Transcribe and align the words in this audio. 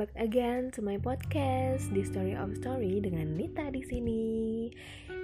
back 0.00 0.16
again 0.16 0.72
to 0.72 0.80
my 0.80 0.96
podcast 0.96 1.92
The 1.92 2.00
Story 2.00 2.32
of 2.32 2.56
Story 2.56 3.04
dengan 3.04 3.36
Nita 3.36 3.68
di 3.68 3.84
sini. 3.84 4.24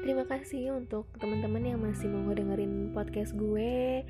Terima 0.04 0.28
kasih 0.28 0.76
untuk 0.76 1.08
teman-teman 1.16 1.64
yang 1.64 1.80
masih 1.80 2.12
mau 2.12 2.28
dengerin 2.36 2.92
podcast 2.92 3.32
gue. 3.40 4.04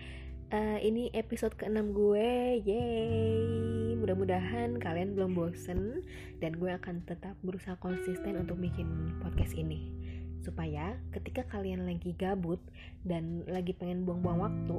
Uh, 0.51 0.79
ini 0.83 1.15
episode 1.15 1.55
ke-6 1.55 1.95
gue. 1.95 2.31
Yeay. 2.67 3.95
Mudah-mudahan 3.95 4.83
kalian 4.83 5.15
belum 5.15 5.39
bosen 5.39 6.03
dan 6.43 6.59
gue 6.59 6.75
akan 6.75 7.07
tetap 7.07 7.39
berusaha 7.47 7.79
konsisten 7.79 8.35
untuk 8.35 8.59
bikin 8.59 9.15
podcast 9.23 9.55
ini. 9.55 9.95
Supaya 10.43 10.99
ketika 11.15 11.47
kalian 11.47 11.87
lagi 11.87 12.11
gabut 12.19 12.59
dan 13.07 13.47
lagi 13.47 13.71
pengen 13.71 14.03
buang-buang 14.03 14.43
waktu 14.43 14.77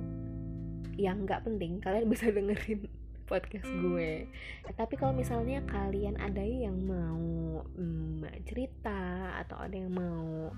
yang 1.00 1.24
nggak 1.24 1.48
penting, 1.48 1.80
kalian 1.80 2.12
bisa 2.12 2.28
dengerin 2.28 2.92
podcast 3.28 3.68
gue. 3.68 4.26
Tapi 4.74 4.94
kalau 4.96 5.14
misalnya 5.14 5.60
kalian 5.68 6.16
ada 6.18 6.42
yang 6.42 6.80
mau 6.88 7.62
um, 7.76 8.24
cerita 8.48 9.36
atau 9.44 9.60
ada 9.60 9.76
yang 9.76 9.92
mau 9.92 10.50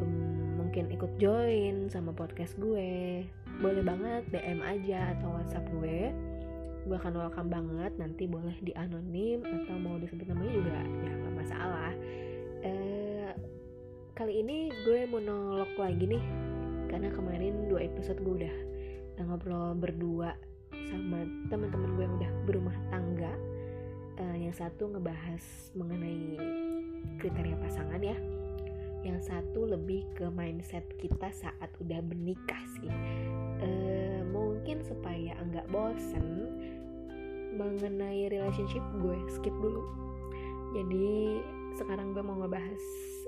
um, 0.00 0.62
mungkin 0.62 0.88
ikut 0.94 1.18
join 1.18 1.90
sama 1.90 2.14
podcast 2.14 2.54
gue 2.56 3.26
boleh 3.58 3.82
banget 3.82 4.22
DM 4.30 4.62
aja 4.62 5.18
atau 5.18 5.34
WhatsApp 5.34 5.66
gue. 5.74 6.14
Gue 6.86 6.96
akan 6.96 7.18
welcome 7.18 7.50
banget 7.50 7.92
nanti 7.98 8.30
boleh 8.30 8.54
di 8.62 8.70
anonim 8.78 9.42
atau 9.42 9.74
mau 9.74 9.98
disebut 9.98 10.30
namanya 10.30 10.52
juga 10.54 10.80
ya 11.02 11.12
nggak 11.18 11.34
masalah. 11.34 11.92
Eh, 12.62 13.30
kali 14.14 14.46
ini 14.46 14.70
gue 14.86 15.10
monolog 15.10 15.74
lagi 15.74 16.06
nih 16.06 16.24
karena 16.86 17.10
kemarin 17.10 17.66
dua 17.66 17.82
episode 17.82 18.22
gue 18.22 18.46
udah 18.46 18.56
ngobrol 19.26 19.74
berdua 19.74 20.36
sama 20.90 21.26
teman-teman 21.50 21.90
gue 21.98 22.04
yang 22.06 22.16
udah 22.18 22.32
berumah 22.46 22.76
tangga 22.88 23.32
uh, 24.20 24.36
yang 24.36 24.54
satu 24.54 24.92
ngebahas 24.92 25.44
mengenai 25.76 26.38
kriteria 27.20 27.56
pasangan 27.60 28.00
ya. 28.00 28.16
Yang 29.06 29.30
satu 29.30 29.70
lebih 29.70 30.02
ke 30.18 30.26
mindset 30.32 30.82
kita 30.98 31.30
saat 31.30 31.70
udah 31.78 32.02
menikah 32.02 32.62
sih. 32.78 32.90
Uh, 33.62 34.22
mungkin 34.30 34.82
supaya 34.82 35.38
enggak 35.38 35.66
bosen 35.70 36.50
mengenai 37.56 38.28
relationship 38.28 38.82
gue 39.00 39.16
skip 39.32 39.54
dulu. 39.62 39.82
Jadi 40.76 41.40
sekarang 41.78 42.12
gue 42.12 42.20
mau 42.24 42.36
ngebahas 42.40 42.82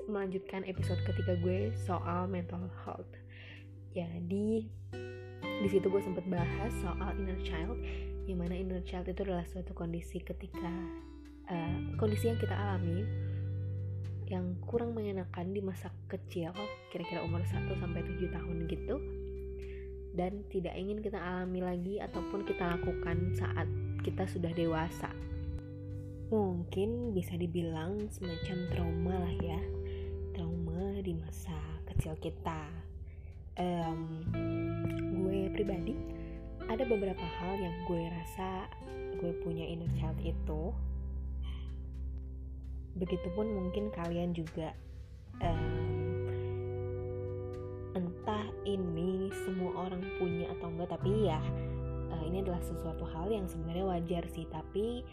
melanjutkan 0.09 0.65
episode 0.65 0.99
ketiga 1.05 1.37
gue 1.41 1.73
soal 1.85 2.25
mental 2.29 2.69
health. 2.85 3.09
Jadi 3.93 4.69
di 5.59 5.67
situ 5.67 5.91
gue 5.91 6.01
sempet 6.01 6.23
bahas 6.31 6.71
soal 6.79 7.11
inner 7.19 7.39
child 7.43 7.75
yang 8.29 8.39
mana 8.39 8.55
inner 8.55 8.79
child 8.85 9.09
itu 9.11 9.25
adalah 9.27 9.43
suatu 9.49 9.75
kondisi 9.75 10.23
ketika 10.23 10.71
uh, 11.51 11.77
kondisi 11.99 12.31
yang 12.31 12.39
kita 12.39 12.55
alami 12.55 13.03
yang 14.29 14.53
kurang 14.69 14.93
mengenakan 14.93 15.51
di 15.51 15.59
masa 15.59 15.89
kecil 16.05 16.53
kira-kira 16.93 17.25
umur 17.25 17.41
1 17.41 17.65
sampai 17.81 18.05
7 18.05 18.29
tahun 18.29 18.57
gitu 18.69 18.95
dan 20.13 20.45
tidak 20.49 20.73
ingin 20.77 21.01
kita 21.01 21.17
alami 21.17 21.61
lagi 21.61 21.95
ataupun 22.01 22.45
kita 22.45 22.77
lakukan 22.77 23.33
saat 23.37 23.67
kita 24.01 24.25
sudah 24.25 24.51
dewasa. 24.53 25.09
Mungkin 26.29 27.13
bisa 27.17 27.33
dibilang 27.37 28.09
semacam 28.13 28.57
trauma 28.69 29.15
lah 29.17 29.35
ya 29.41 29.61
trauma 30.33 31.01
di 31.01 31.13
masa 31.17 31.57
kecil 31.89 32.13
kita. 32.21 32.69
Um, 33.59 34.23
pribadi 35.59 35.91
ada 36.71 36.87
beberapa 36.87 37.19
hal 37.19 37.59
yang 37.59 37.75
gue 37.83 38.07
rasa 38.07 38.71
gue 39.19 39.35
punya 39.43 39.67
inner 39.67 39.91
child 39.99 40.15
itu. 40.23 40.71
Begitupun 42.95 43.51
mungkin 43.51 43.91
kalian 43.91 44.31
juga 44.31 44.71
um, 45.43 46.31
entah 47.91 48.47
ini 48.63 49.27
semua 49.43 49.91
orang 49.91 49.99
punya 50.15 50.47
atau 50.55 50.71
enggak 50.71 50.95
tapi 50.95 51.27
ya 51.27 51.43
uh, 52.15 52.23
ini 52.23 52.39
adalah 52.39 52.63
sesuatu 52.63 53.03
hal 53.11 53.27
yang 53.27 53.43
sebenarnya 53.51 53.83
wajar 53.99 54.23
sih. 54.31 54.47
Tapi 54.47 55.03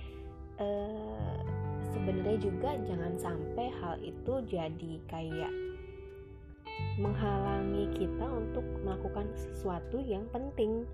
uh, 0.63 1.43
sebenarnya 1.91 2.39
juga 2.39 2.79
jangan 2.87 3.19
sampai 3.19 3.67
hal 3.83 3.99
itu 3.99 4.35
jadi 4.47 4.93
kayak 5.11 5.66
menghalangi 6.97 7.93
kita 7.93 8.25
untuk 8.25 8.65
melakukan 8.81 9.29
sesuatu 9.37 10.01
yang 10.01 10.25
penting 10.33 10.89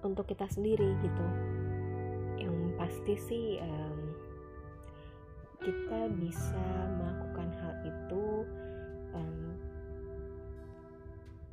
untuk 0.00 0.24
kita 0.24 0.48
sendiri 0.48 0.96
gitu. 1.04 1.26
Yang 2.40 2.56
pasti 2.80 3.14
sih 3.20 3.46
um, 3.60 4.00
kita 5.62 6.00
bisa 6.16 6.66
melakukan 6.98 7.48
hal 7.60 7.74
itu 7.86 8.24
um, 9.14 9.42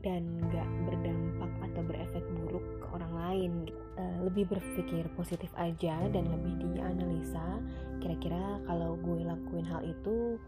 dan 0.02 0.24
gak 0.50 0.70
berdampak 0.88 1.52
atau 1.70 1.82
berefek 1.84 2.26
buruk 2.40 2.66
ke 2.80 2.88
orang 2.96 3.14
lain 3.14 3.52
uh, 4.00 4.18
lebih 4.24 4.48
berpikir 4.48 5.04
positif 5.20 5.52
aja 5.60 6.00
dan 6.10 6.26
lebih 6.32 6.56
dianalisa. 6.64 7.60
Kira-kira 8.00 8.64
kalau 8.64 8.96
gue 9.04 9.28
lakuin 9.28 9.68
hal 9.68 9.84
itu 9.84 10.40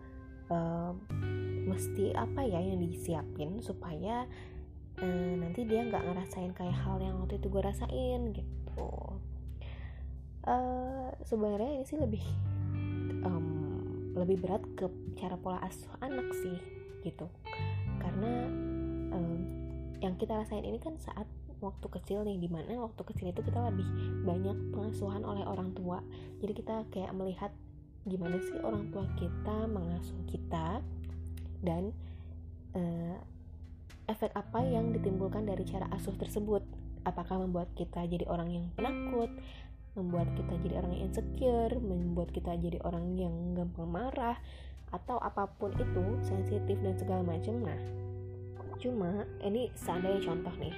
mesti 1.71 2.11
apa 2.11 2.43
ya 2.43 2.59
yang 2.59 2.83
disiapin 2.83 3.63
supaya 3.63 4.27
uh, 4.99 5.33
nanti 5.39 5.63
dia 5.63 5.87
nggak 5.87 6.03
ngerasain 6.03 6.51
kayak 6.51 6.75
hal 6.83 6.99
yang 6.99 7.15
waktu 7.23 7.39
itu 7.39 7.47
gue 7.47 7.63
rasain 7.63 8.21
gitu. 8.35 8.91
Uh, 10.41 11.13
sebenarnya 11.23 11.79
ini 11.79 11.85
sih 11.85 11.95
lebih 12.01 12.25
um, 13.23 13.47
lebih 14.17 14.41
berat 14.43 14.63
ke 14.75 14.91
cara 15.15 15.39
pola 15.39 15.63
asuh 15.63 15.95
anak 16.03 16.27
sih 16.43 16.59
gitu. 17.07 17.31
Karena 18.01 18.49
um, 19.15 19.39
yang 20.03 20.19
kita 20.19 20.35
rasain 20.35 20.65
ini 20.67 20.81
kan 20.81 20.99
saat 20.99 21.29
waktu 21.61 21.87
kecil 21.93 22.25
nih 22.25 22.41
di 22.41 22.49
mana 22.49 22.73
waktu 22.81 23.05
kecil 23.05 23.29
itu 23.29 23.45
kita 23.45 23.61
lebih 23.69 23.85
banyak 24.25 24.57
pengasuhan 24.73 25.21
oleh 25.21 25.45
orang 25.45 25.71
tua. 25.77 26.01
Jadi 26.41 26.53
kita 26.57 26.83
kayak 26.89 27.13
melihat 27.13 27.53
gimana 28.01 28.41
sih 28.41 28.57
orang 28.65 28.89
tua 28.89 29.05
kita 29.13 29.69
mengasuh 29.69 30.17
kita 30.25 30.81
dan 31.61 31.93
uh, 32.75 33.17
efek 34.09 34.33
apa 34.35 34.59
yang 34.65 34.91
ditimbulkan 34.91 35.47
dari 35.47 35.63
cara 35.63 35.87
asuh 35.93 36.13
tersebut? 36.17 36.61
Apakah 37.01 37.41
membuat 37.41 37.73
kita 37.73 38.05
jadi 38.05 38.29
orang 38.29 38.49
yang 38.53 38.65
penakut 38.77 39.31
membuat 39.91 40.31
kita 40.39 40.55
jadi 40.63 40.79
orang 40.79 40.95
yang 40.95 41.11
insecure 41.11 41.75
membuat 41.75 42.31
kita 42.31 42.55
jadi 42.55 42.79
orang 42.87 43.19
yang 43.19 43.33
gampang 43.51 43.91
marah 43.91 44.39
atau 44.91 45.19
apa 45.19 45.51
pun 45.59 45.75
itu 45.75 46.03
sensitif 46.23 46.79
dan 46.79 46.95
segala 46.95 47.23
macam? 47.23 47.59
Nah 47.63 47.79
cuma 48.81 49.29
ini 49.45 49.69
seandainya 49.77 50.25
contoh 50.25 50.53
nih. 50.57 50.75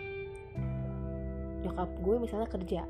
Nyokap 1.63 1.89
gue 2.03 2.15
misalnya 2.19 2.49
kerja 2.51 2.83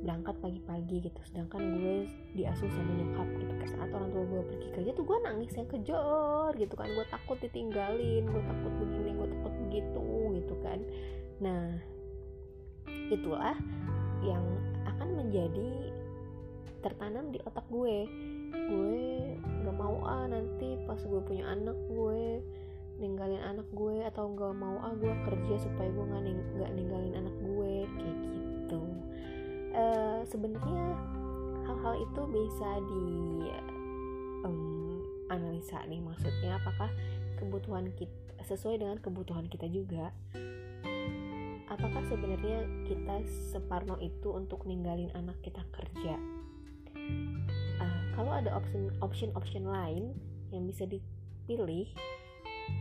berangkat 0.00 0.36
pagi-pagi 0.40 0.96
gitu. 1.04 1.20
Sedangkan 1.28 1.60
gue 1.76 2.08
diasuh 2.36 2.68
sama 2.72 2.92
nyokap 2.96 3.28
gitu. 3.36 3.52
Saat 3.76 3.90
orang 3.92 4.08
tua 4.12 4.24
gue 4.24 4.42
pergi 4.48 4.68
kerja 4.72 4.90
tuh 4.96 5.04
gue 5.04 5.18
nangis 5.20 5.52
yang 5.56 5.68
kejor 5.68 6.50
gitu 6.56 6.74
kan. 6.74 6.88
Gue 6.92 7.06
takut 7.12 7.38
ditinggalin 7.40 8.24
gue 8.24 8.42
takut 8.48 8.72
begini 8.80 9.10
gue 9.16 9.28
takut 9.28 9.54
begitu 9.68 10.08
gitu 10.40 10.54
kan. 10.64 10.78
Nah 11.40 11.64
itulah 13.12 13.56
yang 14.24 14.44
akan 14.86 15.08
menjadi 15.20 15.92
tertanam 16.80 17.28
di 17.28 17.38
otak 17.44 17.64
gue. 17.68 18.08
Gue 18.50 19.04
gak 19.62 19.76
mau 19.76 20.00
ah 20.08 20.26
nanti 20.26 20.80
pas 20.88 20.98
gue 20.98 21.20
punya 21.22 21.44
anak 21.52 21.76
gue 21.92 22.40
ninggalin 23.00 23.40
anak 23.40 23.64
gue 23.72 24.04
atau 24.04 24.28
gak 24.36 24.52
mau 24.56 24.76
ah 24.80 24.92
gue 24.96 25.12
kerja 25.24 25.56
supaya 25.56 25.88
gue 25.88 26.04
nggak 26.04 26.22
ning 26.24 26.40
ninggalin 26.72 27.14
anak 27.20 27.36
gue. 27.36 27.74
Kayak 28.00 28.16
gitu 28.24 28.82
uh, 29.74 30.20
sebenarnya 30.26 30.84
hal-hal 31.66 31.94
itu 32.02 32.22
bisa 32.30 32.70
di 32.86 33.06
um, 34.44 35.02
analisa 35.30 35.82
nih 35.86 36.02
maksudnya 36.02 36.58
apakah 36.58 36.90
kebutuhan 37.38 37.88
kita 37.96 38.12
sesuai 38.44 38.82
dengan 38.82 38.98
kebutuhan 38.98 39.46
kita 39.46 39.70
juga. 39.70 40.10
Apakah 41.70 42.02
sebenarnya 42.10 42.66
kita 42.90 43.22
separno 43.54 43.94
itu 44.02 44.34
untuk 44.34 44.66
ninggalin 44.66 45.12
anak 45.14 45.38
kita 45.38 45.62
kerja? 45.70 46.18
Uh, 47.78 48.02
kalau 48.18 48.34
ada 48.34 48.50
option 48.52 48.90
option 48.98 49.30
option 49.38 49.64
lain 49.70 50.10
yang 50.50 50.66
bisa 50.66 50.82
dipilih 50.84 51.86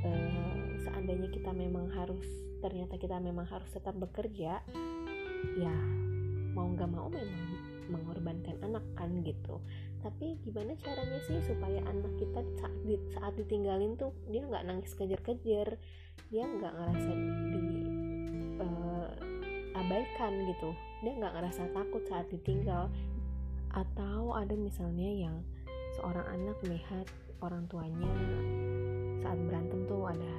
uh, 0.04 0.66
seandainya 0.82 1.30
kita 1.30 1.54
memang 1.54 1.94
harus 1.94 2.26
ternyata 2.60 2.98
kita 2.98 3.22
memang 3.22 3.46
harus 3.48 3.70
tetap 3.72 3.96
bekerja 3.96 4.60
ya 5.56 5.78
mau 6.60 6.68
nggak 6.76 6.92
mau 6.92 7.08
memang 7.08 7.48
mengorbankan 7.88 8.60
anak 8.68 8.84
kan 9.00 9.24
gitu. 9.24 9.64
Tapi 10.04 10.36
gimana 10.44 10.76
caranya 10.84 11.20
sih 11.24 11.40
supaya 11.48 11.80
anak 11.88 12.12
kita 12.20 12.44
saat 12.60 12.76
saat 13.16 13.34
ditinggalin 13.40 13.96
tuh 13.96 14.12
dia 14.28 14.44
nggak 14.44 14.68
nangis 14.68 14.92
kejar-kejar 14.92 15.80
dia 16.28 16.44
nggak 16.44 16.74
ngerasa 16.76 17.12
di 17.56 17.64
uh, 18.60 19.08
abaikan 19.80 20.34
gitu. 20.52 20.76
Dia 21.00 21.12
nggak 21.16 21.34
ngerasa 21.40 21.62
takut 21.72 22.04
saat 22.12 22.28
ditinggal. 22.28 22.92
Atau 23.72 24.36
ada 24.36 24.54
misalnya 24.60 25.08
yang 25.08 25.40
seorang 25.96 26.28
anak 26.28 26.58
melihat 26.68 27.08
orang 27.40 27.64
tuanya 27.72 28.12
saat 29.24 29.40
berantem 29.48 29.88
tuh 29.88 30.04
ada 30.10 30.36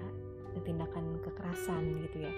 tindakan 0.67 1.17
kekerasan 1.25 2.05
gitu 2.05 2.27
ya. 2.27 2.33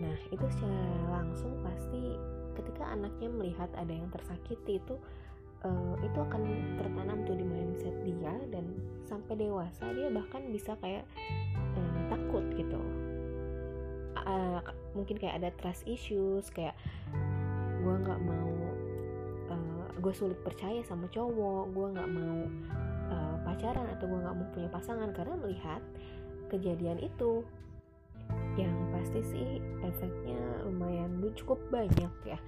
Nah 0.00 0.16
itu 0.32 0.46
secara 0.54 1.20
langsung 1.20 1.52
pasti 1.60 2.16
ketika 2.56 2.88
anaknya 2.88 3.28
melihat 3.28 3.70
ada 3.76 3.92
yang 3.92 4.08
tersakiti 4.08 4.80
itu 4.80 4.96
uh, 5.62 5.94
itu 6.02 6.18
akan 6.18 6.42
tertanam 6.80 7.22
tuh 7.28 7.36
di 7.36 7.46
mindset 7.46 7.94
dia 8.02 8.34
dan 8.50 8.64
sampai 9.06 9.38
dewasa 9.38 9.86
dia 9.94 10.08
bahkan 10.10 10.42
bisa 10.50 10.74
kayak 10.80 11.04
uh, 11.76 12.00
takut 12.10 12.44
gitu. 12.56 12.80
Uh, 14.26 14.58
mungkin 14.96 15.20
kayak 15.20 15.38
ada 15.38 15.50
trust 15.60 15.86
issues 15.86 16.50
kayak 16.50 16.74
gue 17.84 17.94
nggak 18.02 18.20
mau 18.26 18.50
uh, 19.52 19.86
gue 20.02 20.12
sulit 20.16 20.40
percaya 20.42 20.82
sama 20.82 21.06
cowok 21.12 21.70
gue 21.70 21.86
nggak 21.94 22.10
mau 22.10 22.38
uh, 23.12 23.36
pacaran 23.46 23.86
atau 23.94 24.10
gue 24.10 24.18
nggak 24.18 24.34
mau 24.34 24.46
punya 24.50 24.68
pasangan 24.72 25.14
karena 25.14 25.38
melihat 25.38 25.78
kejadian 26.50 26.98
itu 26.98 27.46
yang 28.56 28.74
pasti 29.06 29.38
sih 29.38 29.62
efeknya 29.86 30.66
lumayan 30.66 31.22
cukup 31.38 31.62
banyak 31.70 32.10
ya 32.26 32.42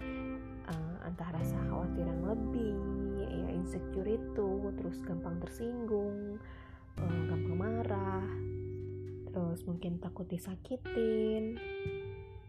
uh, 0.66 1.06
entah 1.06 1.30
rasa 1.30 1.54
khawatir 1.70 2.02
yang 2.02 2.18
lebih 2.26 2.74
ya 3.22 3.54
insecure 3.54 4.10
itu 4.10 4.74
terus 4.74 4.98
gampang 5.06 5.38
tersinggung 5.38 6.42
uh, 6.98 7.22
gampang 7.30 7.54
marah 7.62 8.26
terus 9.30 9.62
mungkin 9.70 10.02
takut 10.02 10.26
disakitin 10.26 11.62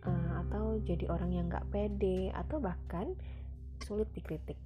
uh, 0.02 0.42
atau 0.42 0.82
jadi 0.82 1.06
orang 1.06 1.30
yang 1.30 1.46
nggak 1.46 1.70
pede 1.70 2.34
atau 2.34 2.58
bahkan 2.58 3.14
sulit 3.86 4.10
dikritik 4.18 4.58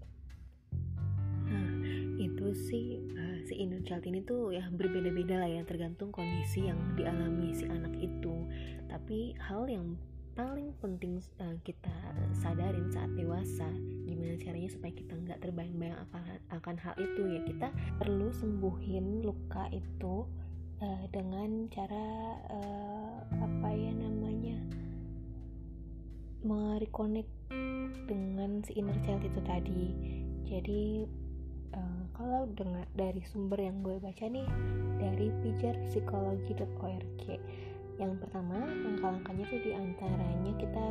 itu 2.43 2.51
sih 2.67 2.85
uh, 3.15 3.39
si 3.47 3.55
inner 3.55 3.79
child 3.87 4.03
ini 4.03 4.19
tuh 4.19 4.51
ya 4.51 4.67
berbeda-beda 4.67 5.39
lah 5.39 5.47
ya 5.47 5.63
tergantung 5.63 6.11
kondisi 6.11 6.67
yang 6.67 6.75
dialami 6.99 7.55
si 7.55 7.63
anak 7.63 7.95
itu. 8.03 8.35
Tapi 8.91 9.31
hal 9.39 9.71
yang 9.71 9.95
paling 10.35 10.75
penting 10.83 11.23
uh, 11.39 11.55
kita 11.63 11.95
sadarin 12.35 12.91
saat 12.91 13.07
dewasa 13.15 13.71
gimana 14.03 14.35
caranya 14.43 14.67
supaya 14.67 14.91
kita 14.91 15.15
nggak 15.15 15.39
terbayang-bayang 15.39 15.95
akan 16.11 16.23
akan 16.51 16.75
hal 16.83 16.95
itu 16.99 17.21
ya 17.31 17.41
kita 17.47 17.67
perlu 17.95 18.27
sembuhin 18.35 19.23
luka 19.23 19.71
itu 19.71 20.27
uh, 20.83 21.05
dengan 21.15 21.71
cara 21.71 22.07
uh, 22.51 23.17
apa 23.39 23.69
ya 23.71 23.95
namanya 23.95 24.59
mereconnect 26.43 27.31
dengan 28.03 28.59
si 28.67 28.75
inner 28.75 28.99
child 29.07 29.23
itu 29.23 29.39
tadi. 29.47 29.85
Jadi 30.43 31.07
uh, 31.73 32.01
kalau 32.13 32.47
dengan 32.53 32.85
dari 32.93 33.21
sumber 33.25 33.59
yang 33.61 33.81
gue 33.81 33.97
baca 33.99 34.25
nih 34.29 34.47
dari 35.01 35.27
pijarpsikologi.org 35.43 37.23
yang 38.01 38.17
pertama 38.17 38.57
langkah-langkahnya 38.57 39.45
tuh 39.49 39.61
di 39.61 39.71
antaranya 39.73 40.53
kita 40.57 40.85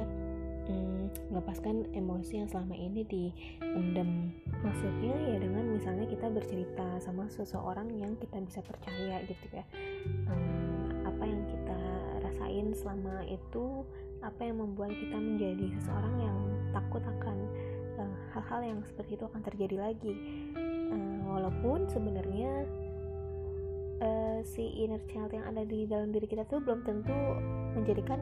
hmm, 0.70 1.05
melepaskan 1.34 1.90
emosi 1.94 2.43
yang 2.43 2.49
selama 2.49 2.75
ini 2.79 3.02
diendam. 3.06 4.31
Maksudnya 4.62 5.14
ya 5.34 5.37
dengan 5.43 5.75
misalnya 5.75 6.06
kita 6.06 6.31
bercerita 6.31 7.02
sama 7.02 7.26
seseorang 7.26 7.90
yang 7.99 8.14
kita 8.23 8.38
bisa 8.43 8.62
percaya 8.62 9.19
gitu 9.26 9.46
ya. 9.50 9.64
Hmm, 10.31 11.02
apa 11.06 11.25
yang 11.26 11.43
kita 11.50 11.81
rasain 12.23 12.70
selama 12.75 13.26
itu 13.26 13.82
apa 14.23 14.46
yang 14.46 14.62
membuat 14.62 14.94
kita 14.94 15.19
menjadi 15.19 15.67
seseorang 15.82 16.14
yang 16.23 16.38
takut 16.70 17.02
akan 17.02 17.37
eh, 17.99 18.14
hal-hal 18.38 18.61
uh, 18.62 18.67
yang 18.70 18.81
seperti 18.87 19.19
itu 19.19 19.25
akan 19.26 19.43
terjadi 19.43 19.76
lagi 19.82 20.14
walaupun 21.32 21.88
sebenarnya 21.88 22.69
uh, 24.05 24.38
si 24.44 24.84
inner 24.84 25.00
child 25.08 25.32
yang 25.32 25.46
ada 25.49 25.64
di 25.64 25.88
dalam 25.88 26.12
diri 26.12 26.29
kita 26.29 26.44
tuh 26.46 26.61
belum 26.61 26.84
tentu 26.84 27.17
menjadikan 27.79 28.20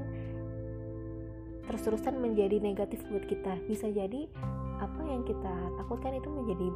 terus-terusan 1.66 2.18
menjadi 2.18 2.58
negatif 2.58 3.02
buat 3.10 3.26
kita. 3.30 3.58
Bisa 3.70 3.86
jadi 3.90 4.26
apa 4.82 5.02
yang 5.06 5.22
kita 5.22 5.54
takutkan 5.78 6.18
itu 6.18 6.26
menjadi 6.26 6.68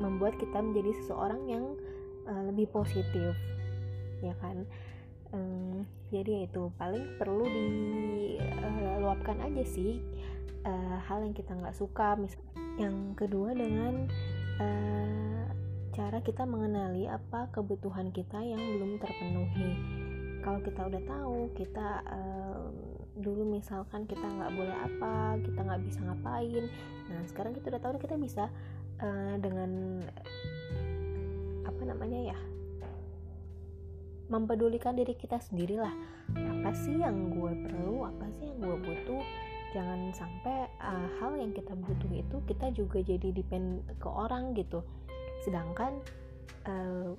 membuat 0.00 0.34
kita 0.40 0.58
menjadi 0.58 0.90
seseorang 1.02 1.42
yang 1.46 1.64
uh, 2.26 2.42
lebih 2.50 2.70
positif 2.70 3.34
ya 4.22 4.34
kan? 4.42 4.66
Um, 5.30 5.86
jadi 6.10 6.50
itu 6.50 6.74
paling 6.74 7.06
perlu 7.22 7.46
diluapkan 7.46 9.38
uh, 9.38 9.46
aja 9.46 9.62
sih 9.62 10.02
uh, 10.66 10.98
hal 11.06 11.22
yang 11.22 11.30
kita 11.30 11.54
nggak 11.54 11.76
suka 11.76 12.18
misal 12.18 12.42
yang 12.82 13.14
kedua 13.14 13.54
dengan 13.54 14.10
uh, 14.58 15.44
cara 15.90 16.22
kita 16.22 16.46
mengenali 16.46 17.10
apa 17.10 17.50
kebutuhan 17.50 18.14
kita 18.14 18.38
yang 18.38 18.62
belum 18.78 19.02
terpenuhi. 19.02 19.70
Kalau 20.40 20.62
kita 20.62 20.86
udah 20.86 21.02
tahu 21.04 21.38
kita 21.58 21.88
uh, 22.06 22.70
dulu 23.18 23.44
misalkan 23.44 24.06
kita 24.06 24.22
nggak 24.22 24.54
boleh 24.54 24.76
apa 24.86 25.36
kita 25.42 25.60
nggak 25.60 25.82
bisa 25.84 25.98
ngapain. 26.06 26.64
Nah 27.10 27.20
sekarang 27.26 27.52
kita 27.58 27.74
udah 27.74 27.82
tahu 27.82 27.92
kita 27.98 28.14
bisa 28.16 28.44
uh, 29.02 29.34
dengan 29.42 30.00
apa 31.66 31.82
namanya 31.84 32.34
ya 32.34 32.38
mempedulikan 34.30 34.94
diri 34.94 35.18
kita 35.18 35.42
sendiri 35.42 35.82
lah 35.82 35.90
apa 36.38 36.70
sih 36.70 37.02
yang 37.02 37.34
gue 37.34 37.66
perlu 37.66 38.06
apa 38.06 38.30
sih 38.38 38.46
yang 38.46 38.58
gue 38.62 38.76
butuh? 38.78 39.22
Jangan 39.70 40.10
sampai 40.14 40.66
uh, 40.82 41.08
hal 41.18 41.38
yang 41.38 41.50
kita 41.50 41.74
butuh 41.74 42.10
itu 42.14 42.36
kita 42.46 42.74
juga 42.74 43.02
jadi 43.02 43.34
depend 43.34 43.82
ke 43.98 44.06
orang 44.06 44.54
gitu 44.54 44.82
sedangkan 45.40 46.00
uh, 46.68 47.16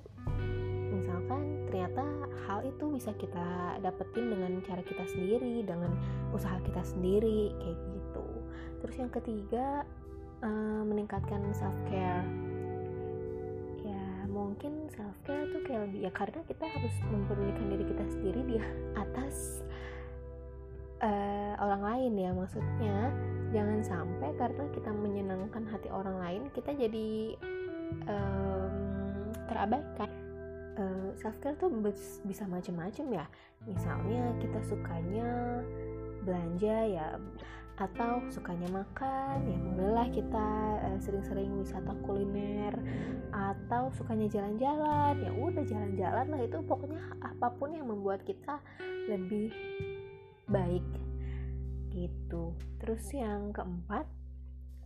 misalkan 0.92 1.66
ternyata 1.66 2.04
hal 2.46 2.60
itu 2.68 2.84
bisa 2.94 3.10
kita 3.16 3.80
dapetin 3.80 4.28
dengan 4.28 4.60
cara 4.62 4.82
kita 4.84 5.04
sendiri 5.08 5.64
dengan 5.64 5.96
usaha 6.30 6.60
kita 6.62 6.82
sendiri 6.84 7.54
kayak 7.58 7.78
gitu. 7.80 8.26
Terus 8.84 8.94
yang 8.98 9.10
ketiga 9.10 9.66
uh, 10.44 10.82
meningkatkan 10.84 11.40
self 11.54 11.74
care 11.88 12.26
ya 13.82 14.04
mungkin 14.30 14.86
self 14.94 15.16
care 15.26 15.48
tuh 15.50 15.62
kayak 15.66 15.90
lebih 15.90 16.06
ya 16.06 16.10
karena 16.14 16.40
kita 16.46 16.64
harus 16.66 16.94
memperdulikan 17.10 17.66
diri 17.72 17.84
kita 17.88 18.04
sendiri 18.14 18.40
di 18.46 18.56
atas 18.94 19.64
uh, 21.00 21.54
orang 21.58 21.82
lain 21.82 22.12
ya. 22.20 22.30
Maksudnya 22.36 22.96
jangan 23.52 23.80
sampai 23.84 24.30
karena 24.36 24.64
kita 24.72 24.90
menyenangkan 24.92 25.64
hati 25.68 25.88
orang 25.92 26.16
lain 26.20 26.42
kita 26.56 26.72
jadi 26.72 27.36
um, 28.08 28.74
terabaikan. 29.48 30.10
Uh, 30.72 31.12
self 31.20 31.36
care 31.44 31.52
tuh 31.60 31.68
bisa 32.24 32.48
macam-macam 32.48 33.06
ya. 33.12 33.26
Misalnya 33.68 34.32
kita 34.40 34.60
sukanya 34.64 35.60
belanja 36.24 36.76
ya 36.88 37.08
atau 37.80 38.20
sukanya 38.28 38.68
makan 38.68 39.48
ya 39.48 39.58
mulailah 39.58 40.08
kita 40.12 40.48
uh, 40.86 40.98
sering-sering 41.00 41.56
wisata 41.56 41.96
kuliner 42.04 42.76
atau 43.32 43.88
sukanya 43.96 44.28
jalan-jalan 44.28 45.18
ya 45.20 45.32
udah 45.36 45.64
jalan-jalan 45.64 46.26
lah. 46.32 46.40
Itu 46.40 46.64
pokoknya 46.64 47.00
apa 47.20 47.52
pun 47.56 47.76
yang 47.76 47.88
membuat 47.92 48.24
kita 48.24 48.60
lebih 49.12 49.52
baik 50.48 50.84
gitu. 51.92 52.56
Terus 52.80 53.04
yang 53.12 53.52
keempat 53.52 54.08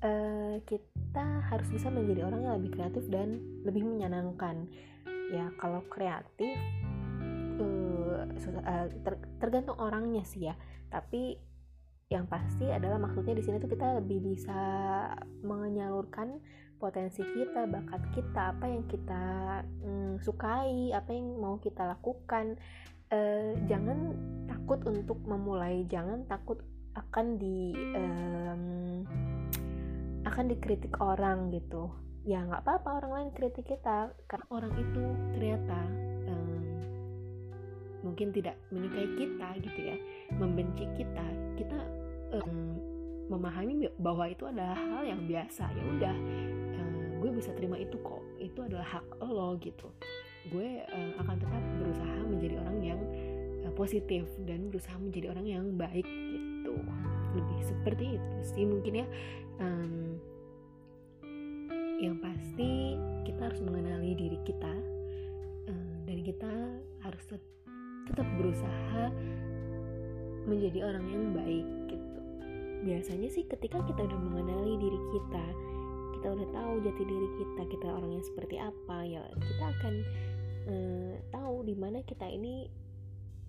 uh, 0.02 0.56
kita 0.66 1.24
harus 1.48 1.68
bisa 1.72 1.88
menjadi 1.88 2.26
orang 2.26 2.40
yang 2.44 2.54
lebih 2.60 2.76
kreatif 2.76 3.04
dan 3.08 3.40
lebih 3.64 3.86
menyenangkan 3.86 4.68
ya 5.32 5.50
kalau 5.58 5.82
kreatif 5.90 6.54
uh, 7.60 8.26
ter, 9.04 9.14
tergantung 9.38 9.78
orangnya 9.78 10.22
sih 10.22 10.48
ya 10.50 10.54
tapi 10.92 11.38
yang 12.06 12.30
pasti 12.30 12.70
adalah 12.70 13.02
maksudnya 13.02 13.34
di 13.34 13.42
sini 13.42 13.58
tuh 13.58 13.70
kita 13.70 13.98
lebih 13.98 14.22
bisa 14.22 14.60
menyalurkan 15.42 16.38
potensi 16.78 17.24
kita, 17.24 17.66
bakat 17.66 18.02
kita, 18.14 18.54
apa 18.54 18.64
yang 18.68 18.84
kita 18.86 19.24
mm, 19.82 20.22
sukai, 20.22 20.94
apa 20.94 21.10
yang 21.10 21.40
mau 21.40 21.58
kita 21.58 21.82
lakukan. 21.82 22.54
Uh, 23.06 23.58
jangan 23.66 24.14
takut 24.46 24.82
untuk 24.86 25.18
memulai, 25.26 25.82
jangan 25.90 26.26
takut 26.30 26.62
akan 26.94 27.38
di 27.38 27.74
um, 27.94 28.62
akan 30.26 30.50
dikritik 30.50 30.98
orang 30.98 31.54
gitu. 31.54 31.94
Ya 32.26 32.42
nggak 32.42 32.66
apa-apa 32.66 33.02
orang 33.02 33.12
lain 33.14 33.30
kritik 33.38 33.70
kita. 33.70 34.10
Karena 34.26 34.46
orang 34.50 34.72
itu 34.74 35.02
ternyata 35.38 35.80
um, 36.26 36.62
mungkin 38.02 38.34
tidak 38.34 38.58
menyukai 38.74 39.06
kita 39.14 39.48
gitu 39.62 39.80
ya 39.94 39.96
membenci 40.34 40.84
kita. 40.98 41.26
Kita 41.54 41.78
um, 42.42 42.74
memahami 43.30 43.86
bahwa 44.02 44.26
itu 44.26 44.42
adalah 44.50 44.74
hal 44.74 45.06
yang 45.06 45.22
biasa. 45.30 45.70
Ya 45.70 45.82
udah 45.86 46.16
um, 46.82 47.22
gue 47.22 47.30
bisa 47.38 47.54
terima 47.54 47.78
itu 47.78 47.94
kok. 48.02 48.22
Itu 48.42 48.66
adalah 48.66 48.98
hak 48.98 49.06
lo 49.22 49.54
gitu. 49.62 49.86
Gue 50.50 50.82
um, 50.90 51.10
akan 51.22 51.36
tetap 51.38 51.62
berusaha 51.78 52.18
menjadi 52.26 52.54
orang 52.66 52.78
yang 52.82 53.00
uh, 53.62 53.72
positif 53.78 54.26
dan 54.42 54.74
berusaha 54.74 54.98
menjadi 54.98 55.30
orang 55.30 55.46
yang 55.46 55.64
baik 55.78 56.06
gitu. 56.06 56.74
Lebih 57.38 57.58
seperti 57.62 58.04
itu 58.18 58.36
sih 58.42 58.64
mungkin 58.66 59.04
ya 59.04 59.06
um, 59.60 60.18
yang 61.96 62.16
pasti 62.20 63.00
kita 63.24 63.48
harus 63.48 63.60
mengenali 63.64 64.12
diri 64.12 64.38
kita 64.44 64.74
uh, 65.68 65.96
dan 66.04 66.18
kita 66.24 66.52
harus 67.04 67.24
tetap 68.06 68.26
berusaha 68.36 69.10
menjadi 70.46 70.86
orang 70.86 71.06
yang 71.10 71.24
baik 71.34 71.66
gitu. 71.90 72.20
Biasanya 72.86 73.28
sih 73.32 73.44
ketika 73.48 73.82
kita 73.82 74.06
udah 74.06 74.20
mengenali 74.20 74.78
diri 74.78 75.00
kita 75.10 75.46
kita 76.16 76.32
udah 76.32 76.48
tahu 76.48 76.72
jati 76.80 77.02
diri 77.04 77.28
kita 77.38 77.62
kita 77.70 77.86
orangnya 77.92 78.22
seperti 78.24 78.56
apa 78.56 78.96
ya 79.04 79.22
kita 79.36 79.64
akan 79.78 79.94
uh, 80.66 81.14
tahu 81.30 81.56
di 81.62 81.74
mana 81.76 82.00
kita 82.02 82.24
ini 82.24 82.66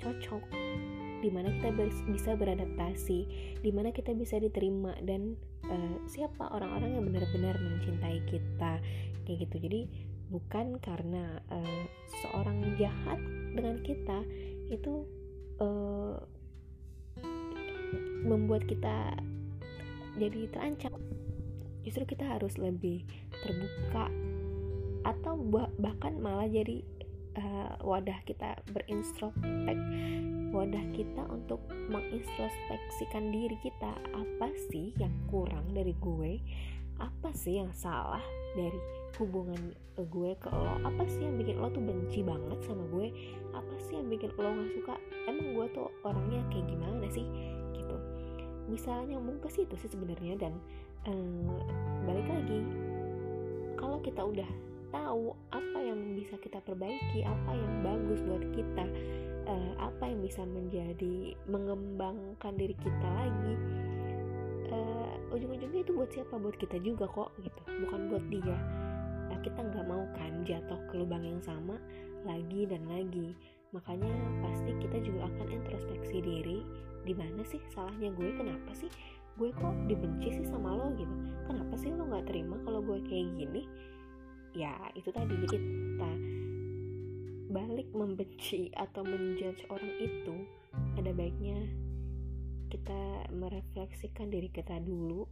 cocok 0.02 0.44
di 1.18 1.30
mana 1.34 1.50
kita 1.50 1.74
bisa 2.14 2.38
beradaptasi 2.38 3.20
di 3.66 3.72
mana 3.74 3.90
kita 3.90 4.14
bisa 4.14 4.38
diterima 4.38 4.94
dan 5.02 5.34
uh, 5.66 5.98
siapa 6.06 6.46
orang-orang 6.54 6.94
yang 6.94 7.04
benar-benar 7.10 7.58
mencintai 7.58 8.22
kita 8.30 8.78
kayak 9.26 9.38
gitu. 9.50 9.56
Jadi 9.66 9.82
bukan 10.30 10.78
karena 10.78 11.42
uh, 11.50 11.84
seorang 12.22 12.78
jahat 12.78 13.18
dengan 13.56 13.82
kita 13.82 14.22
itu 14.70 15.08
uh, 15.58 16.22
membuat 18.22 18.68
kita 18.70 19.18
jadi 20.22 20.50
terancam. 20.54 20.94
Justru 21.82 22.04
kita 22.04 22.28
harus 22.28 22.60
lebih 22.60 23.08
terbuka 23.32 24.12
atau 25.08 25.40
bahkan 25.80 26.20
malah 26.20 26.52
jadi 26.52 26.84
uh, 27.38 27.78
wadah 27.86 28.20
kita 28.26 28.58
berintrospek 28.74 29.78
wadah 30.52 30.86
kita 30.96 31.24
untuk 31.30 31.60
mengintrospeksikan 31.92 33.30
diri 33.30 33.56
kita. 33.62 33.94
Apa 34.16 34.50
sih 34.72 34.96
yang 34.98 35.14
kurang 35.28 35.70
dari 35.76 35.94
gue? 36.00 36.40
Apa 36.98 37.30
sih 37.36 37.62
yang 37.62 37.70
salah 37.78 38.24
dari 38.58 38.80
hubungan 39.22 39.76
gue 39.94 40.32
ke 40.40 40.50
lo? 40.50 40.82
Apa 40.82 41.06
sih 41.06 41.22
yang 41.22 41.38
bikin 41.38 41.62
lo 41.62 41.70
tuh 41.70 41.84
benci 41.84 42.26
banget 42.26 42.58
sama 42.66 42.84
gue? 42.90 43.14
Apa 43.54 43.76
sih 43.86 44.02
yang 44.02 44.08
bikin 44.10 44.34
lo 44.34 44.50
gak 44.50 44.72
suka? 44.74 44.96
Emang 45.30 45.54
gue 45.54 45.68
tuh 45.78 45.88
orangnya 46.02 46.42
kayak 46.50 46.66
gimana 46.74 47.06
sih? 47.14 47.28
Gitu. 47.76 47.96
Bisa 48.72 48.92
nyambung 49.06 49.38
ke 49.44 49.50
situ 49.54 49.78
sih 49.78 49.92
sebenarnya 49.92 50.42
dan 50.42 50.58
um, 51.06 51.54
balik 52.08 52.26
lagi 52.26 52.66
kalau 53.78 54.02
kita 54.02 54.26
udah 54.26 54.50
tahu 54.92 55.36
apa 55.52 55.80
yang 55.84 56.16
bisa 56.16 56.36
kita 56.40 56.60
perbaiki 56.64 57.24
apa 57.24 57.52
yang 57.54 57.74
bagus 57.84 58.20
buat 58.24 58.44
kita 58.56 58.86
uh, 59.48 59.74
apa 59.80 60.04
yang 60.12 60.20
bisa 60.22 60.44
menjadi 60.44 61.34
mengembangkan 61.48 62.54
diri 62.60 62.76
kita 62.78 63.08
lagi. 63.08 63.54
Uh, 64.68 65.16
ujung-ujungnya 65.32 65.82
itu 65.82 65.92
buat 65.96 66.12
siapa? 66.12 66.36
Buat 66.36 66.60
kita 66.60 66.78
juga 66.84 67.08
kok 67.08 67.32
gitu. 67.40 67.62
Bukan 67.88 68.12
buat 68.12 68.26
dia. 68.28 68.58
Nah, 69.28 69.40
kita 69.44 69.60
nggak 69.60 69.86
mau 69.88 70.04
kan 70.16 70.44
jatuh 70.44 70.80
ke 70.92 70.94
lubang 71.00 71.24
yang 71.24 71.40
sama 71.44 71.80
lagi 72.28 72.68
dan 72.68 72.84
lagi. 72.92 73.32
Makanya 73.72 74.12
pasti 74.44 74.72
kita 74.80 75.00
juga 75.04 75.28
akan 75.28 75.48
introspeksi 75.52 76.20
diri. 76.20 76.60
Di 77.08 77.16
mana 77.16 77.40
sih 77.48 77.64
salahnya 77.72 78.12
gue? 78.12 78.36
Kenapa 78.36 78.72
sih 78.76 78.92
gue 79.40 79.50
kok 79.56 79.76
dibenci 79.88 80.44
sih 80.44 80.46
sama 80.48 80.76
lo 80.76 80.92
gitu? 81.00 81.16
Kenapa 81.48 81.76
sih 81.80 81.92
lo 81.96 82.04
nggak 82.04 82.28
terima 82.28 82.60
kalau 82.68 82.84
gue 82.84 83.00
kayak 83.08 83.32
gini 83.40 83.64
ya 84.58 84.74
itu 84.98 85.14
tadi. 85.14 85.38
Kita 85.46 86.12
balik 87.54 87.88
membenci 87.94 88.74
atau 88.74 89.06
menjudge 89.06 89.64
orang 89.72 89.94
itu 90.02 90.36
ada 91.00 91.14
baiknya 91.16 91.62
kita 92.68 93.32
merefleksikan 93.32 94.28
diri 94.28 94.50
kita 94.52 94.82
dulu. 94.84 95.24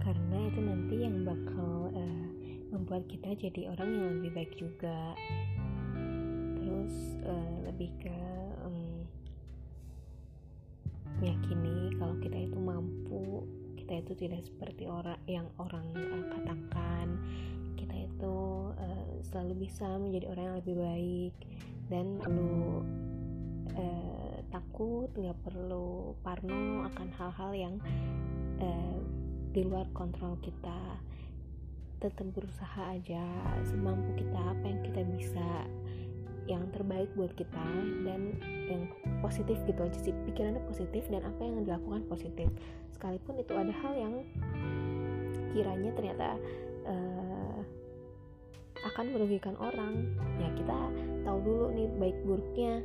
Karena 0.00 0.38
itu 0.48 0.60
nanti 0.62 0.96
yang 1.02 1.26
bakal 1.26 1.92
uh, 1.92 2.28
membuat 2.72 3.04
kita 3.10 3.34
jadi 3.36 3.74
orang 3.74 3.88
yang 3.90 4.06
lebih 4.20 4.32
baik 4.32 4.52
juga. 4.56 5.16
Terus 6.60 6.94
uh, 7.26 7.56
lebih 7.66 7.90
ke 8.00 8.18
um, 8.64 9.04
meyakini 11.20 11.92
kalau 11.98 12.16
kita 12.22 12.38
itu 12.48 12.56
mampu 12.56 13.44
kita 13.76 14.06
itu 14.06 14.12
tidak 14.24 14.40
seperti 14.46 14.86
orang 14.86 15.18
yang 15.26 15.50
orang 15.58 15.84
uh, 15.98 16.24
katakan 16.30 17.18
itu 18.20 18.36
uh, 18.76 19.08
selalu 19.32 19.64
bisa 19.64 19.88
menjadi 19.96 20.28
orang 20.28 20.44
yang 20.44 20.58
lebih 20.60 20.76
baik 20.76 21.34
dan 21.88 22.06
perlu 22.20 22.84
uh, 23.80 24.36
takut 24.52 25.08
nggak 25.16 25.40
perlu 25.40 26.12
parno 26.20 26.84
akan 26.92 27.08
hal-hal 27.16 27.50
yang 27.56 27.74
uh, 28.60 29.00
di 29.56 29.64
luar 29.64 29.88
kontrol 29.96 30.36
kita. 30.44 31.00
Tetap 32.04 32.28
berusaha 32.36 32.92
aja 32.92 33.24
semampu 33.64 34.20
kita 34.20 34.36
apa 34.36 34.64
yang 34.68 34.80
kita 34.84 35.00
bisa 35.16 35.48
yang 36.44 36.64
terbaik 36.76 37.08
buat 37.16 37.32
kita 37.40 37.66
dan 38.04 38.36
yang 38.68 38.84
positif 39.24 39.56
gitu 39.64 39.80
aja 39.80 39.96
sih. 39.96 40.12
Pikirannya 40.28 40.60
positif 40.68 41.08
dan 41.08 41.24
apa 41.24 41.40
yang 41.40 41.64
dilakukan 41.64 42.04
positif. 42.04 42.52
Sekalipun 42.92 43.40
itu 43.40 43.56
ada 43.56 43.72
hal 43.72 43.92
yang 43.96 44.14
kiranya 45.56 45.90
ternyata 45.96 46.36
uh, 46.84 47.29
akan 48.86 49.04
merugikan 49.12 49.54
orang. 49.60 50.08
Ya 50.40 50.48
kita 50.56 50.78
tahu 51.26 51.38
dulu 51.44 51.66
nih 51.76 51.88
baik 52.00 52.18
buruknya 52.24 52.84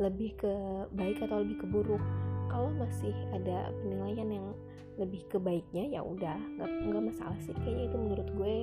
lebih 0.00 0.32
ke 0.40 0.52
baik 0.96 1.20
atau 1.20 1.44
lebih 1.44 1.60
ke 1.60 1.66
buruk. 1.68 2.02
Kalau 2.50 2.72
masih 2.74 3.14
ada 3.30 3.70
penilaian 3.84 4.28
yang 4.28 4.46
lebih 4.98 5.22
ke 5.30 5.38
baiknya 5.40 5.96
ya 5.96 6.00
udah 6.02 6.36
nggak 6.58 7.04
masalah 7.14 7.38
sih. 7.44 7.54
Kayaknya 7.56 7.84
itu 7.88 7.96
menurut 7.96 8.28
gue 8.34 8.54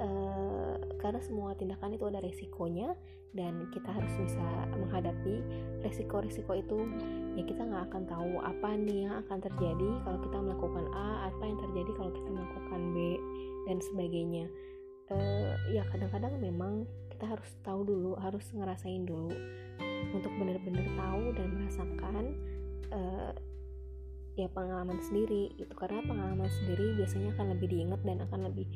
uh, 0.00 0.74
karena 1.02 1.20
semua 1.20 1.52
tindakan 1.58 1.94
itu 1.94 2.04
ada 2.08 2.20
resikonya 2.24 2.96
dan 3.34 3.66
kita 3.74 3.90
harus 3.90 4.14
bisa 4.14 4.46
menghadapi 4.78 5.42
resiko-resiko 5.82 6.54
itu 6.54 6.78
ya 7.34 7.42
kita 7.42 7.66
nggak 7.66 7.90
akan 7.90 8.02
tahu 8.06 8.32
apa 8.40 8.78
nih 8.78 9.10
yang 9.10 9.14
akan 9.26 9.38
terjadi 9.42 9.90
kalau 10.06 10.18
kita 10.22 10.38
melakukan 10.38 10.86
A 10.94 11.28
apa 11.28 11.42
yang 11.42 11.58
terjadi 11.58 11.90
kalau 11.98 12.10
kita 12.14 12.30
melakukan 12.30 12.80
B 12.94 12.96
dan 13.66 13.78
sebagainya. 13.82 14.46
Uh, 15.12 15.43
ya 15.74 15.82
kadang-kadang 15.90 16.38
memang 16.38 16.86
kita 17.10 17.26
harus 17.26 17.50
tahu 17.66 17.82
dulu 17.82 18.14
harus 18.22 18.46
ngerasain 18.54 19.02
dulu 19.02 19.34
untuk 20.14 20.30
benar-benar 20.38 20.86
tahu 20.94 21.34
dan 21.34 21.48
merasakan 21.50 22.24
uh, 22.94 23.34
ya 24.38 24.46
pengalaman 24.54 24.98
sendiri 25.02 25.50
itu 25.58 25.74
karena 25.74 25.98
pengalaman 26.06 26.46
sendiri 26.62 26.94
biasanya 26.94 27.34
akan 27.34 27.46
lebih 27.58 27.66
diingat 27.74 28.00
dan 28.06 28.22
akan 28.22 28.40
lebih 28.50 28.66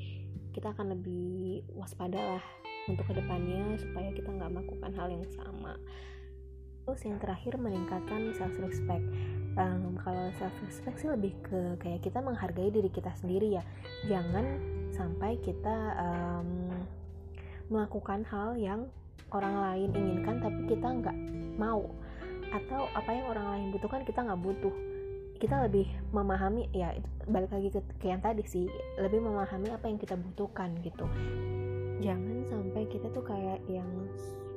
kita 0.51 0.75
akan 0.75 0.99
lebih 0.99 1.63
waspada 1.79 2.19
lah 2.19 2.45
untuk 2.91 3.07
ke 3.07 3.15
depannya 3.15 3.79
supaya 3.79 4.11
kita 4.11 4.35
nggak 4.35 4.51
melakukan 4.51 4.91
hal 4.97 5.07
yang 5.13 5.27
sama. 5.31 5.79
Terus 6.89 7.05
yang 7.05 7.21
terakhir 7.21 7.61
meningkatkan 7.61 8.33
self 8.33 8.57
respect 8.59 9.05
um, 9.61 10.01
kalau 10.01 10.33
self 10.41 10.57
respect 10.65 10.97
sih 11.05 11.11
lebih 11.13 11.37
ke 11.45 11.77
kayak 11.85 12.01
kita 12.01 12.19
menghargai 12.25 12.73
diri 12.73 12.89
kita 12.89 13.13
sendiri 13.21 13.61
ya. 13.61 13.63
Jangan 14.09 14.47
sampai 14.97 15.37
kita 15.45 15.77
um, 16.01 16.68
melakukan 17.69 18.25
hal 18.29 18.57
yang 18.57 18.89
orang 19.33 19.57
lain 19.61 19.89
inginkan 19.93 20.41
tapi 20.41 20.61
kita 20.69 20.89
nggak 20.89 21.17
mau. 21.61 21.85
Atau 22.49 22.89
apa 22.97 23.11
yang 23.13 23.27
orang 23.29 23.47
lain 23.57 23.67
butuhkan 23.77 24.03
kita 24.09 24.25
nggak 24.25 24.41
butuh. 24.41 24.75
Kita 25.39 25.69
lebih 25.69 25.87
memahami 26.11 26.67
ya 26.75 26.97
balik 27.31 27.55
lagi 27.55 27.71
ke, 27.71 27.81
ke 28.03 28.11
yang 28.11 28.19
tadi 28.19 28.43
sih 28.43 28.67
lebih 28.99 29.23
memahami 29.23 29.71
apa 29.71 29.87
yang 29.87 30.01
kita 30.01 30.17
butuhkan 30.19 30.75
gitu. 30.83 31.07
Jangan 32.03 32.43
sampai 32.49 32.83
kita 32.91 33.13
tuh 33.13 33.23
kayak 33.23 33.63
yang 33.71 33.87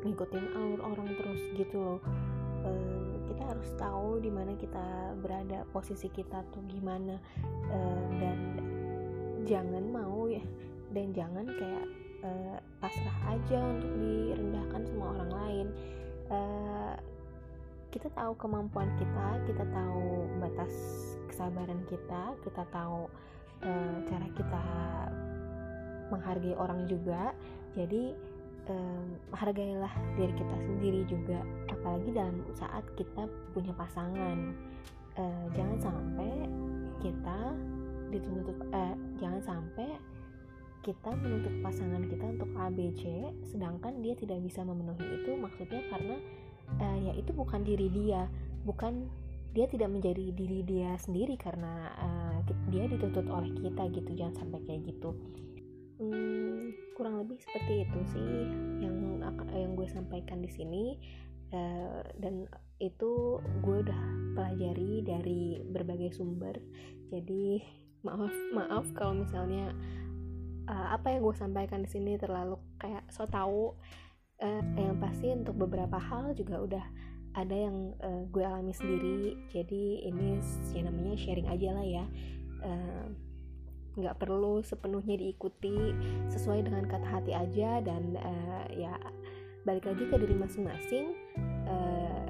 ngikutin 0.01 0.46
alur 0.58 0.82
orang 0.82 1.10
terus 1.13 1.41
gitu 1.53 1.77
loh. 1.77 2.01
E, 2.65 2.72
kita 3.30 3.44
harus 3.46 3.70
tahu 3.77 4.18
di 4.24 4.34
mana 4.34 4.58
kita 4.58 5.13
berada 5.22 5.68
posisi 5.70 6.10
kita 6.10 6.41
tuh 6.50 6.63
gimana. 6.65 7.20
E, 7.70 7.80
dan 8.18 8.39
jangan 9.46 9.84
mau 9.89 10.25
ya 10.25 10.41
dan 10.94 11.13
jangan 11.13 11.46
kayak 11.46 12.00
uh, 12.24 12.58
pasrah 12.82 13.18
aja 13.30 13.60
untuk 13.60 13.92
direndahkan 13.98 14.82
sama 14.88 15.04
orang 15.18 15.32
lain. 15.32 15.68
Uh, 16.32 16.96
kita 17.92 18.08
tahu 18.16 18.32
kemampuan 18.40 18.88
kita 18.96 19.28
kita 19.51 19.68
tahu 19.68 20.24
batas 20.40 20.72
kesabaran 21.28 21.84
kita 21.92 22.40
kita 22.40 22.63
tahu 22.72 23.12
uh, 23.68 23.96
cara 24.08 24.28
kita 24.32 24.63
menghargai 26.08 26.56
orang 26.56 26.88
juga. 26.88 27.36
Jadi 27.75 28.16
um, 28.68 29.16
hargailah 29.32 29.92
diri 30.20 30.34
kita 30.36 30.56
sendiri 30.60 31.01
juga 31.08 31.40
apalagi 31.72 32.10
dalam 32.12 32.44
saat 32.56 32.84
kita 32.96 33.28
punya 33.56 33.72
pasangan. 33.75 34.56
Uh, 35.20 35.46
jangan 35.51 35.92
sampai 35.92 36.48
kita 37.04 37.40
dituntut 38.12 38.58
eh, 38.75 38.96
jangan 39.18 39.42
sampai 39.42 39.90
kita 40.82 41.14
menuntut 41.14 41.54
pasangan 41.62 42.04
kita 42.10 42.26
untuk 42.26 42.50
ABC 42.58 43.04
sedangkan 43.54 44.02
dia 44.02 44.18
tidak 44.18 44.42
bisa 44.42 44.66
memenuhi 44.66 45.22
itu 45.22 45.38
maksudnya 45.38 45.82
karena 45.94 46.18
uh, 46.82 46.98
ya 46.98 47.14
itu 47.18 47.32
bukan 47.34 47.62
diri 47.62 47.88
dia 47.94 48.26
bukan 48.66 49.10
dia 49.52 49.68
tidak 49.68 49.92
menjadi 49.92 50.32
diri 50.32 50.64
dia 50.64 50.96
sendiri 50.96 51.36
karena 51.36 51.92
uh, 52.00 52.38
dia 52.72 52.88
dituntut 52.88 53.28
oleh 53.28 53.52
kita 53.52 53.84
gitu 53.92 54.10
jangan 54.16 54.36
sampai 54.48 54.60
kayak 54.64 54.82
gitu. 54.88 55.12
Hmm, 56.00 56.72
kurang 56.96 57.20
lebih 57.22 57.38
seperti 57.44 57.86
itu 57.86 58.00
sih 58.16 58.32
yang 58.82 58.96
yang 59.52 59.76
gue 59.76 59.88
sampaikan 59.92 60.40
di 60.40 60.50
sini 60.50 60.96
uh, 61.52 62.02
dan 62.18 62.48
itu 62.80 63.44
gue 63.62 63.78
udah 63.86 64.02
pelajari 64.40 65.04
dari 65.04 65.60
berbagai 65.68 66.16
sumber. 66.16 66.56
Jadi 67.12 67.60
maaf 68.08 68.34
maaf 68.56 68.88
kalau 68.96 69.22
misalnya 69.22 69.76
uh, 70.72 70.88
apa 70.96 71.12
yang 71.12 71.22
gue 71.28 71.36
sampaikan 71.36 71.84
di 71.84 71.90
sini 71.92 72.16
terlalu 72.16 72.56
kayak 72.80 73.04
so 73.12 73.28
tau. 73.28 73.75
Uh, 74.42 74.63
yang 74.74 74.98
pasti 74.98 75.30
untuk 75.30 75.54
beberapa 75.54 76.01
hal 76.01 76.34
juga 76.34 76.58
udah 76.66 76.86
ada 77.38 77.54
yang 77.54 77.94
uh, 78.01 78.25
gue 78.32 78.42
alami 78.42 78.74
sendiri. 78.74 79.38
Jadi 79.54 80.08
ini 80.08 80.42
ya 80.74 80.82
namanya 80.90 81.13
sharing 81.20 81.46
aja 81.46 81.70
lah 81.78 81.86
ya. 81.86 82.06
Uh, 82.66 83.06
nggak 83.92 84.18
perlu 84.18 84.63
sepenuhnya 84.63 85.20
diikuti 85.20 85.94
sesuai 86.32 86.63
dengan 86.63 86.88
kata 86.88 87.06
hati 87.06 87.36
aja 87.36 87.84
dan 87.84 88.16
uh, 88.18 88.66
ya 88.72 88.96
balik 89.68 89.86
lagi 89.86 90.10
ke 90.10 90.16
diri 90.18 90.34
masing-masing. 90.34 91.13
Uh, 91.70 92.25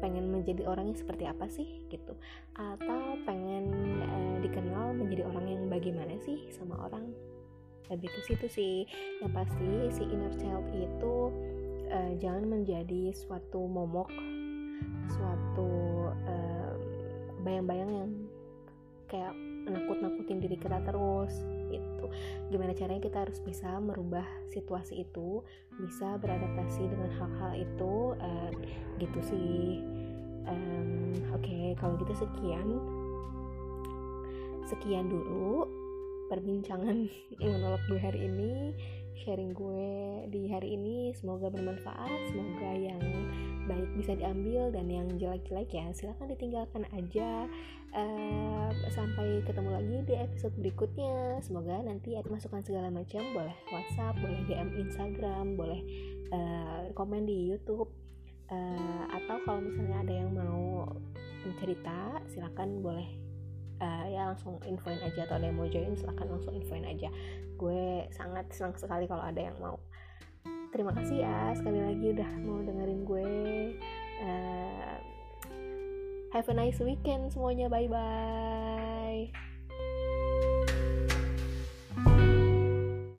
pengen 0.00 0.32
menjadi 0.32 0.64
orangnya 0.64 0.96
seperti 0.96 1.24
apa 1.24 1.48
sih 1.48 1.88
gitu. 1.88 2.12
Atau 2.52 3.16
pengen 3.24 3.64
uh, 4.04 4.36
dikenal 4.44 4.92
menjadi 4.92 5.24
orang 5.24 5.46
yang 5.48 5.64
bagaimana 5.72 6.20
sih 6.20 6.52
sama 6.52 6.76
orang 6.84 7.16
lebih 7.90 8.08
ke 8.08 8.20
situ 8.24 8.46
sih. 8.46 8.76
Yang 9.20 9.32
pasti 9.34 9.70
si 9.92 10.02
inner 10.06 10.32
child 10.38 10.66
itu 10.72 11.14
uh, 11.90 12.12
jangan 12.16 12.46
menjadi 12.46 13.10
suatu 13.12 13.66
momok 13.66 14.08
suatu 15.10 15.70
bayang-bayang 17.44 17.90
uh, 17.90 17.98
yang 18.00 18.10
kayak 19.10 19.34
nakut-nakutin 19.66 20.38
diri 20.40 20.56
kita 20.56 20.80
terus 20.86 21.34
itu 21.70 22.06
gimana 22.48 22.72
caranya 22.74 23.02
kita 23.02 23.26
harus 23.26 23.38
bisa 23.42 23.78
merubah 23.78 24.24
situasi 24.50 25.04
itu 25.04 25.42
bisa 25.78 26.16
beradaptasi 26.18 26.86
dengan 26.86 27.10
hal-hal 27.18 27.52
itu 27.58 27.94
uh, 28.18 28.50
gitu 28.98 29.20
sih. 29.22 29.82
Um, 30.48 31.14
oke 31.36 31.42
okay, 31.42 31.76
kalau 31.78 31.94
gitu 32.00 32.14
sekian. 32.16 32.80
Sekian 34.66 35.10
dulu 35.10 35.66
perbincangan 36.30 37.10
monolog 37.42 37.82
gue 37.90 37.98
hari 37.98 38.30
ini 38.30 38.72
sharing 39.20 39.52
gue 39.52 39.90
di 40.32 40.48
hari 40.48 40.74
ini. 40.74 41.12
Semoga 41.12 41.52
bermanfaat 41.52 42.32
semoga 42.32 42.70
yang 42.72 43.02
baik 43.68 43.90
bisa 43.94 44.16
diambil 44.16 44.72
dan 44.72 44.88
yang 44.88 45.06
jelek-jelek 45.20 45.70
ya 45.70 45.86
silahkan 45.92 46.32
ditinggalkan 46.32 46.88
aja. 46.96 47.46
Uh, 47.90 48.70
sampai 48.94 49.42
ketemu 49.42 49.70
lagi 49.74 49.96
di 50.06 50.14
episode 50.16 50.54
berikutnya. 50.56 51.42
Semoga 51.44 51.82
nanti 51.84 52.16
ada 52.16 52.26
masukan 52.30 52.62
segala 52.64 52.88
macam 52.88 53.22
boleh 53.34 53.56
WhatsApp 53.74 54.14
boleh 54.22 54.40
DM 54.46 54.68
Instagram 54.88 55.58
boleh 55.58 55.80
uh, 56.32 56.88
komen 56.96 57.28
di 57.28 57.50
YouTube. 57.52 57.90
Uh, 58.50 59.06
atau 59.14 59.38
kalau 59.46 59.62
misalnya 59.62 60.02
ada 60.02 60.14
yang 60.26 60.34
mau 60.34 60.82
cerita 61.62 62.18
silahkan 62.26 62.66
boleh 62.82 63.29
uh, 63.80 64.04
ya 64.06 64.30
langsung 64.30 64.60
infoin 64.68 65.00
aja 65.00 65.26
atau 65.26 65.40
ada 65.40 65.48
yang 65.48 65.58
mau 65.58 65.68
join 65.68 65.96
silahkan 65.96 66.28
langsung 66.28 66.54
infoin 66.54 66.86
aja. 66.86 67.08
Gue 67.56 68.06
sangat 68.14 68.48
senang 68.52 68.76
sekali 68.76 69.08
kalau 69.08 69.24
ada 69.24 69.40
yang 69.40 69.56
mau. 69.58 69.80
Terima 70.70 70.94
kasih 70.94 71.26
ya 71.26 71.50
sekali 71.58 71.82
lagi 71.82 72.06
udah 72.14 72.30
mau 72.46 72.62
dengerin 72.62 73.02
gue. 73.02 73.28
Uh, 74.22 74.96
have 76.30 76.46
a 76.46 76.54
nice 76.54 76.78
weekend 76.78 77.32
semuanya. 77.34 77.66
Bye 77.66 77.90
bye 77.90 79.49